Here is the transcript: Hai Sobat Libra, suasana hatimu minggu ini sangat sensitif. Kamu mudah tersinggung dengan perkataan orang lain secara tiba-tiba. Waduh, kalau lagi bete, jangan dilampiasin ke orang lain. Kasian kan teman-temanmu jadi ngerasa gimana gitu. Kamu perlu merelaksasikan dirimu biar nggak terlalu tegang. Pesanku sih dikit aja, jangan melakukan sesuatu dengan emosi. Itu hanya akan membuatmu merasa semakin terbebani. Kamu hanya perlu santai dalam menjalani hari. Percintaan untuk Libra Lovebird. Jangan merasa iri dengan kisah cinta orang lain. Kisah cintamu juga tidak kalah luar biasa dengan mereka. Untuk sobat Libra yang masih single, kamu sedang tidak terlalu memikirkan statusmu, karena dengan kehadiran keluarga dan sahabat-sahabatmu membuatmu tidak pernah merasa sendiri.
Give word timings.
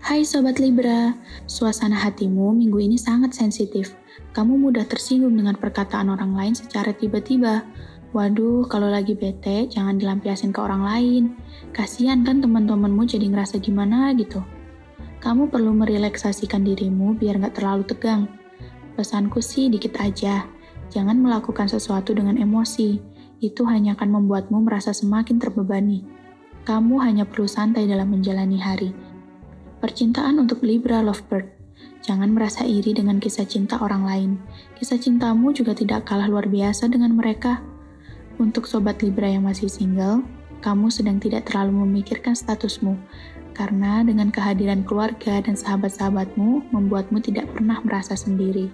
Hai 0.00 0.24
Sobat 0.24 0.56
Libra, 0.56 1.12
suasana 1.44 1.92
hatimu 1.92 2.56
minggu 2.56 2.80
ini 2.80 2.96
sangat 2.96 3.36
sensitif. 3.36 3.92
Kamu 4.32 4.56
mudah 4.56 4.88
tersinggung 4.88 5.36
dengan 5.36 5.60
perkataan 5.60 6.08
orang 6.08 6.32
lain 6.32 6.56
secara 6.56 6.96
tiba-tiba. 6.96 7.68
Waduh, 8.16 8.64
kalau 8.64 8.88
lagi 8.88 9.12
bete, 9.12 9.68
jangan 9.68 10.00
dilampiasin 10.00 10.56
ke 10.56 10.60
orang 10.64 10.88
lain. 10.88 11.22
Kasian 11.76 12.24
kan 12.24 12.40
teman-temanmu 12.40 13.04
jadi 13.04 13.28
ngerasa 13.28 13.60
gimana 13.60 14.16
gitu. 14.16 14.40
Kamu 15.20 15.52
perlu 15.52 15.76
merelaksasikan 15.76 16.64
dirimu 16.64 17.20
biar 17.20 17.36
nggak 17.36 17.60
terlalu 17.60 17.84
tegang. 17.84 18.24
Pesanku 18.96 19.44
sih 19.44 19.68
dikit 19.68 20.00
aja, 20.00 20.48
jangan 20.88 21.20
melakukan 21.20 21.68
sesuatu 21.68 22.16
dengan 22.16 22.40
emosi. 22.40 22.96
Itu 23.44 23.68
hanya 23.68 24.00
akan 24.00 24.16
membuatmu 24.16 24.64
merasa 24.64 24.96
semakin 24.96 25.36
terbebani. 25.36 26.08
Kamu 26.64 27.04
hanya 27.04 27.28
perlu 27.28 27.44
santai 27.44 27.84
dalam 27.84 28.08
menjalani 28.08 28.56
hari. 28.56 29.09
Percintaan 29.80 30.36
untuk 30.36 30.60
Libra 30.60 31.00
Lovebird. 31.00 31.56
Jangan 32.04 32.36
merasa 32.36 32.68
iri 32.68 32.92
dengan 32.92 33.16
kisah 33.16 33.48
cinta 33.48 33.80
orang 33.80 34.04
lain. 34.04 34.30
Kisah 34.76 35.00
cintamu 35.00 35.56
juga 35.56 35.72
tidak 35.72 36.04
kalah 36.04 36.28
luar 36.28 36.52
biasa 36.52 36.92
dengan 36.92 37.16
mereka. 37.16 37.64
Untuk 38.36 38.68
sobat 38.68 39.00
Libra 39.00 39.32
yang 39.32 39.48
masih 39.48 39.72
single, 39.72 40.20
kamu 40.60 40.92
sedang 40.92 41.16
tidak 41.16 41.48
terlalu 41.48 41.88
memikirkan 41.88 42.36
statusmu, 42.36 42.92
karena 43.56 44.04
dengan 44.04 44.28
kehadiran 44.28 44.84
keluarga 44.84 45.40
dan 45.40 45.56
sahabat-sahabatmu 45.56 46.68
membuatmu 46.76 47.16
tidak 47.24 47.48
pernah 47.48 47.80
merasa 47.80 48.12
sendiri. 48.12 48.68